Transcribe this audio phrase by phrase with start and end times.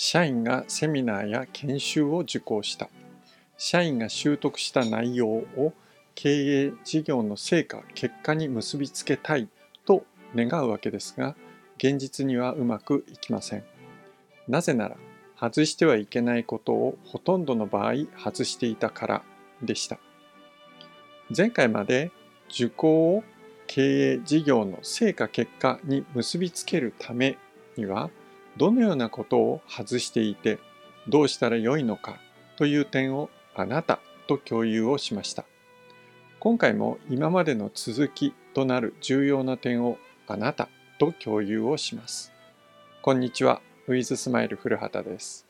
[0.00, 2.88] 社員がセミナーや研修を受講した。
[3.56, 5.72] 社員が習得した内容を
[6.14, 9.48] 経営事業の成果結果に結びつけたい
[9.84, 10.04] と
[10.36, 11.34] 願うわけですが
[11.78, 13.64] 現実にはうまくいきません。
[14.46, 14.96] なぜなら
[15.36, 19.22] 外してはいけないことをほとんどの場合外していたから
[19.62, 19.98] でした。
[21.36, 22.12] 前回まで
[22.48, 23.24] 受講を
[23.66, 27.36] 経営事業の成果結果に結びつけるため
[27.76, 28.10] には
[28.58, 30.58] どのようなことを外していて
[31.06, 32.18] どうしたらよいのか
[32.56, 35.44] という点をあなたと共有をしました。
[36.40, 39.96] 今回も今までの続きとなる重要な点を
[40.26, 40.68] あなた
[40.98, 42.32] と共有をします。
[43.00, 45.46] こんにちはウィズスマイル古畑です。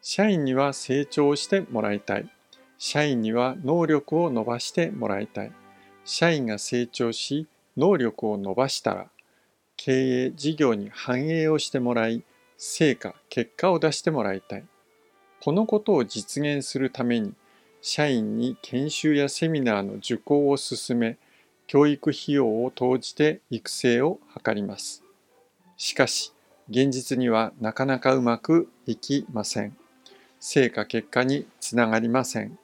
[0.00, 2.30] 社員には成長してもらいたい。
[2.78, 5.52] 社員には能力を伸ばしてもらいたい。
[6.04, 9.06] 社員が成長し能力を伸ばしたら
[9.76, 12.22] 経営事業に反映をしてもらい
[12.56, 14.64] 成果結果を出してもらいたい。
[15.40, 17.34] このことを実現するために
[17.82, 21.18] 社員に研修やセミナーの受講を進め
[21.66, 25.04] 教育費用を投じて育成を図ります。
[25.76, 26.32] しかし
[26.68, 29.76] 現実にはなかなかうまくいきません。
[30.40, 32.58] 成果結果につながりません。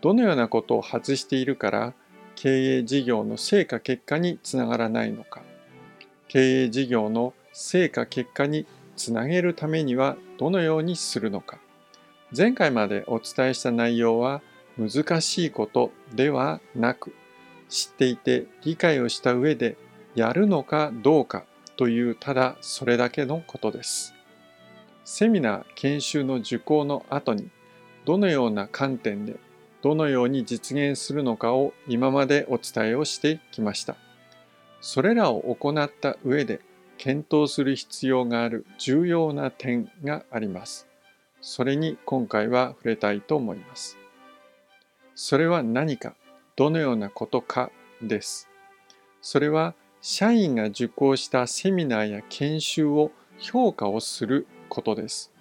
[0.00, 1.94] どのようなことを外しているから
[2.40, 5.42] 経営事業の成果結果につながらないのか
[6.28, 11.58] 経営事業の成果結果につなげるためにはどのようにするのか
[12.36, 14.40] 前回までお伝えした内容は
[14.78, 17.12] 難しいことではなく
[17.68, 19.76] 知っていて理解をした上で
[20.14, 21.44] やるのかどうか
[21.76, 24.14] というただそれだけのことです。
[25.04, 27.50] セミナー研修の受講の後に
[28.04, 29.40] どのような観点で
[29.82, 33.96] どのように実現するのかを今までお伝えをしてきました。
[34.80, 36.60] それらを行った上で
[36.96, 40.88] 検討する必要がある重要な点があります。
[41.40, 43.96] それに今回は触れたいと思います。
[45.14, 46.14] それは何か、
[46.56, 47.70] どのようなことか
[48.02, 48.48] です。
[49.20, 55.32] それは社員が受講したセミナーや研修を評価をすることです。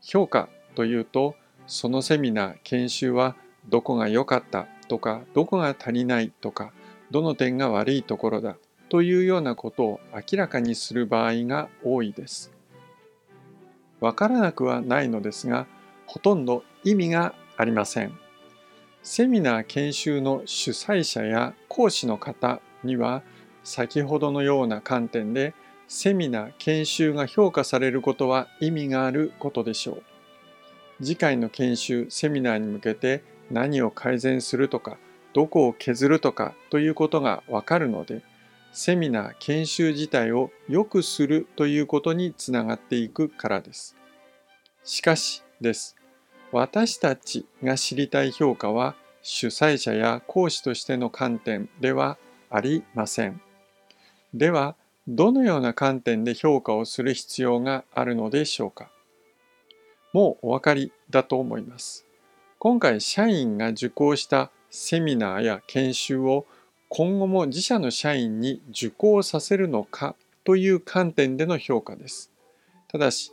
[0.00, 1.36] 評価というと、
[1.66, 3.36] そのセミナー、研修は
[3.68, 6.72] どこが良かったとかどこが足りないとか
[7.10, 8.56] どの点が悪いところだ
[8.88, 12.52] というようなことを明らかにする場合が多いです。
[14.00, 15.66] わからなくはないのですが
[16.06, 18.18] ほとんど意味がありません。
[19.02, 23.22] セミナー研修の主催者や講師の方には
[23.64, 25.54] 先ほどのような観点で
[25.88, 30.02] セミナー研修が評価されることは意味があることでしょう。
[31.04, 34.98] 次回の研修セミナーに向けて何を改善するとか
[35.34, 38.22] どこを削るとかということがわかるので
[38.72, 43.96] セミナー研修自体を良くするということにつながっていくからです。
[44.82, 45.94] しかしです。
[46.52, 52.16] 私たちが知りたい評価は主催者や講師としての観点では
[52.50, 53.40] ありません。
[54.32, 54.74] では、
[55.06, 58.90] どのような観点で評価をする必要があるのでしょうか
[60.12, 62.06] もうお分かりだと思います。
[62.64, 66.46] 今回社員が受講したセミナーや研修を
[66.88, 70.14] 今後も自社の社員に受講させるのか
[70.44, 72.30] という観点での評価です。
[72.86, 73.32] ただし、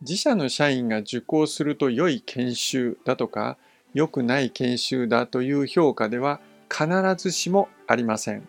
[0.00, 3.58] 自社の社員が受講すると良い研修だとか、
[3.92, 8.48] 良くない研修だという評価では必ずしもありません。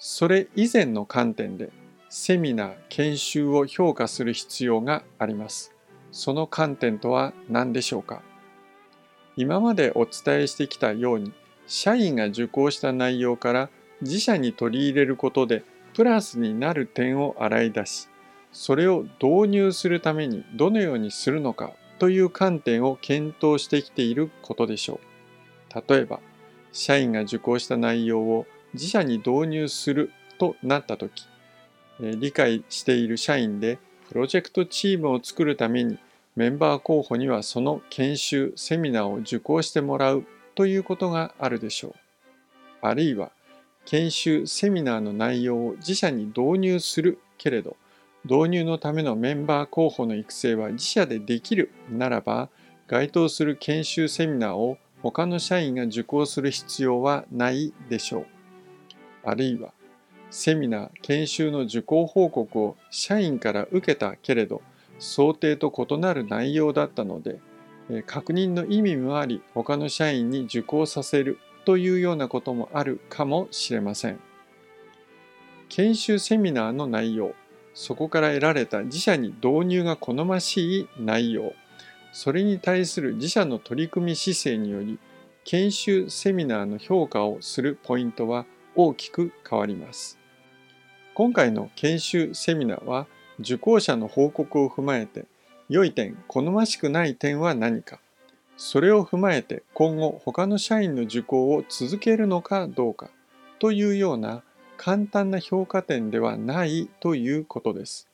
[0.00, 1.70] それ以前の観点で
[2.08, 5.72] セミナー、研修を評価する必要があります。
[6.10, 8.20] その観点とは何でしょうか？
[9.38, 11.32] 今までお伝えしてきたように
[11.68, 13.70] 社員が受講した内容から
[14.02, 15.62] 自社に取り入れることで
[15.94, 18.08] プラスになる点を洗い出し
[18.50, 24.98] それを導入するためにどのようにするのかという観点を検討してきていることでしょ
[25.74, 25.82] う。
[25.88, 26.18] 例えば
[26.72, 28.44] 社員が受講した内容を
[28.74, 31.28] 自社に導入するとなった時
[32.00, 33.78] 理解している社員で
[34.08, 35.98] プロジェクトチームを作るために
[36.38, 40.24] メンバー候補にはその研修、セミナーを受講してもらう
[40.54, 41.94] ということがあるでしょう。
[42.80, 43.32] あるいは、
[43.86, 47.76] 研修、セミナーの内容を自社に導入するけれど、
[48.24, 52.50] 導入のためのメンバー候補の育成は自社でできるならば、
[52.86, 58.26] 該当する研修セミナーを他の社員が受講する必要はないでしょう。
[59.24, 59.72] あるいは、
[60.30, 64.62] セミナー、研修の受講報告を社員から受けたけれど、
[64.98, 67.40] 想定と異なる内容だったので、
[68.06, 74.20] 確認の意味もあり他の社員に受講させるというようなこともあるかもしれません。
[75.68, 77.34] 研修セミナーの内容
[77.74, 81.52] そこから得られた自社に導入が好ましい内容
[82.12, 84.98] それに対する自社の取り組み姿勢により
[85.44, 90.18] 研修セミナーの評価をするポイントは大きく変わります
[91.14, 93.06] 今回の研修セミナーは
[93.40, 95.26] 受講者の報告を踏まえて
[95.68, 98.00] 良い点好ましくない点は何か
[98.56, 103.10] それを踏まえて今後他の社員の受講を続けるのかどうか
[103.60, 104.42] というような
[104.76, 108.08] 簡単な評価点ではないということです。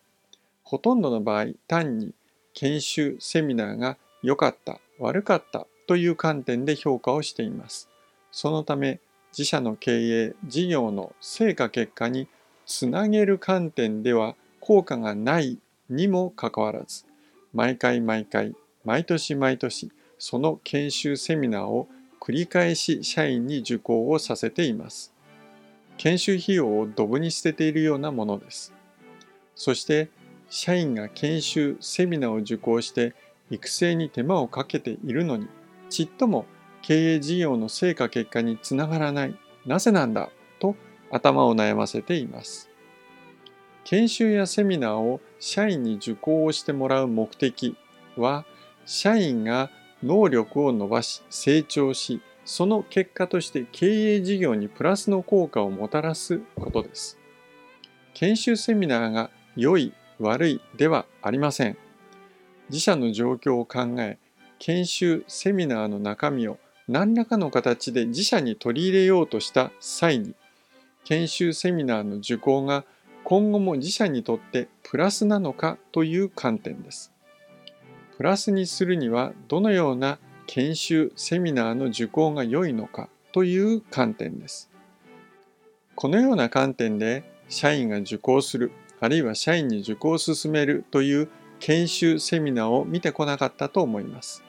[0.62, 2.14] ほとんどの場合単に
[2.54, 7.88] 研修セミナーが良かった悪かったという観点で評価をしています。
[8.32, 9.00] そのため
[9.32, 12.28] 自社の経営事業の成果結果に
[12.66, 14.34] つなげる観点では
[14.66, 15.58] 効果がない
[15.90, 17.04] にもかかわらず
[17.52, 21.86] 毎回毎回毎年毎年その研修セミナーを
[22.18, 25.12] 繰り返し社員に受講をさせています。
[25.98, 28.72] 研修費用をドブに捨てているようなものです。
[29.54, 30.08] そして
[30.48, 33.14] 社員が研修セミナーを受講して
[33.50, 35.46] 育成に手間をかけているのに
[35.90, 36.46] ちっとも
[36.80, 39.36] 経営事業の成果結果につながらない
[39.66, 40.30] なぜなんだ？
[40.58, 40.74] と
[41.10, 42.70] 頭を悩ませています。
[43.84, 47.76] 研修やセミナーを社員に受講をしてもらう目的
[48.16, 48.44] は
[48.86, 49.70] 社員が
[50.02, 57.18] 能力を伸ばし成長しその結果として経営事業にプラスの効果をもたらすことです。
[58.12, 61.78] 研修セミナーが良い悪いではありません。
[62.68, 64.18] 自社の状況を考え
[64.58, 70.34] 研修セミナーの中身を何らかの形で自社に取り入れようとした際に
[71.04, 72.84] 研修セミナーの受講が
[73.24, 77.12] 今後も自社にとってプラスなのかという観点です。
[78.16, 84.70] プラスにするにはどのような研修セミナーの受講が良いのかという観点です。
[85.94, 91.28] このような観点で社員が受講するあるいは社員に受講を進めるという
[91.60, 94.44] 研修セミナーを見てこなかったと思います。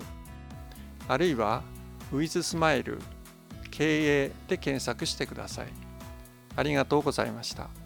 [1.10, 1.62] あるいは
[2.14, 3.02] WithSmile
[3.70, 5.68] 経営で検索してください。
[6.56, 7.79] ありがとうございました。